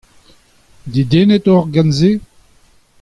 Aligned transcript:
Dedennet 0.93 1.45
oc'h 1.53 1.67
gant 1.73 1.93
se? 1.99 2.11